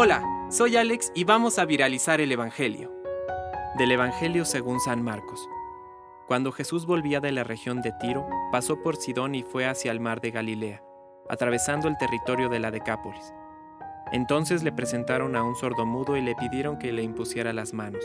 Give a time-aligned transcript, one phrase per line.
[0.00, 2.92] Hola, soy Alex y vamos a viralizar el Evangelio.
[3.78, 5.48] Del Evangelio según San Marcos.
[6.28, 9.98] Cuando Jesús volvía de la región de Tiro, pasó por Sidón y fue hacia el
[9.98, 10.84] mar de Galilea,
[11.28, 13.32] atravesando el territorio de la Decápolis.
[14.12, 18.04] Entonces le presentaron a un sordomudo y le pidieron que le impusiera las manos.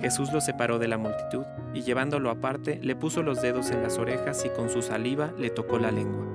[0.00, 1.44] Jesús lo separó de la multitud
[1.74, 5.50] y llevándolo aparte le puso los dedos en las orejas y con su saliva le
[5.50, 6.26] tocó la lengua.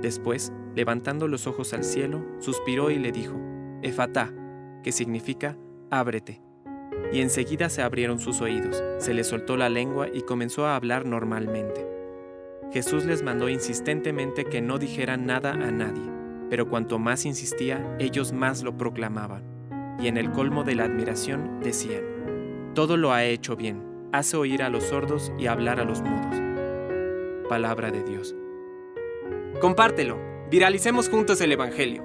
[0.00, 3.49] Después, levantando los ojos al cielo, suspiró y le dijo,
[3.82, 4.32] Efatá,
[4.82, 5.56] que significa
[5.90, 6.40] ábrete.
[7.12, 11.06] Y enseguida se abrieron sus oídos, se le soltó la lengua y comenzó a hablar
[11.06, 11.86] normalmente.
[12.72, 16.08] Jesús les mandó insistentemente que no dijeran nada a nadie,
[16.50, 19.42] pero cuanto más insistía, ellos más lo proclamaban.
[19.98, 24.62] Y en el colmo de la admiración decían, Todo lo ha hecho bien, hace oír
[24.62, 26.40] a los sordos y hablar a los mudos.
[27.48, 28.36] Palabra de Dios.
[29.60, 30.18] Compártelo,
[30.50, 32.04] viralicemos juntos el Evangelio.